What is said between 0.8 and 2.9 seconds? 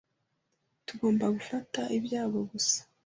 Tugomba gufata ibyago gusa.